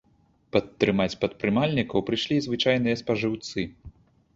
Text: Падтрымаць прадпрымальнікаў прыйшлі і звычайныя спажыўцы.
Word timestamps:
Падтрымаць 0.55 1.19
прадпрымальнікаў 1.25 1.99
прыйшлі 2.11 2.33
і 2.41 2.45
звычайныя 2.49 2.95
спажыўцы. 3.05 3.73